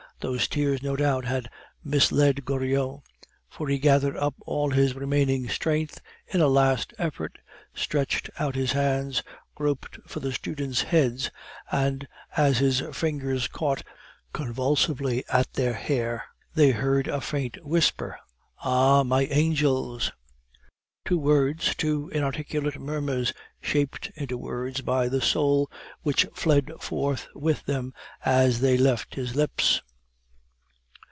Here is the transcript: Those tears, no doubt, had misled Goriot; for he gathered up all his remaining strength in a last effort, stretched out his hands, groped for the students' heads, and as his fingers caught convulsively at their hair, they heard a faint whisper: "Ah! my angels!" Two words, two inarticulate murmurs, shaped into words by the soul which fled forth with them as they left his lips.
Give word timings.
Those 0.23 0.47
tears, 0.47 0.83
no 0.83 0.95
doubt, 0.95 1.25
had 1.25 1.49
misled 1.83 2.45
Goriot; 2.45 3.01
for 3.49 3.67
he 3.67 3.79
gathered 3.79 4.15
up 4.15 4.35
all 4.41 4.69
his 4.69 4.93
remaining 4.93 5.49
strength 5.49 5.99
in 6.27 6.41
a 6.41 6.47
last 6.47 6.93
effort, 6.99 7.39
stretched 7.73 8.29
out 8.37 8.53
his 8.53 8.73
hands, 8.73 9.23
groped 9.55 9.97
for 10.05 10.19
the 10.19 10.31
students' 10.31 10.83
heads, 10.83 11.31
and 11.71 12.07
as 12.37 12.59
his 12.59 12.81
fingers 12.95 13.47
caught 13.47 13.81
convulsively 14.31 15.23
at 15.27 15.51
their 15.53 15.73
hair, 15.73 16.25
they 16.53 16.69
heard 16.69 17.07
a 17.07 17.19
faint 17.19 17.57
whisper: 17.65 18.19
"Ah! 18.59 19.01
my 19.01 19.23
angels!" 19.25 20.11
Two 21.03 21.17
words, 21.17 21.73
two 21.73 22.09
inarticulate 22.09 22.79
murmurs, 22.79 23.33
shaped 23.59 24.11
into 24.13 24.37
words 24.37 24.81
by 24.81 25.07
the 25.09 25.19
soul 25.19 25.67
which 26.03 26.27
fled 26.35 26.69
forth 26.79 27.27
with 27.33 27.65
them 27.65 27.91
as 28.23 28.59
they 28.59 28.77
left 28.77 29.15
his 29.15 29.35
lips. 29.35 29.81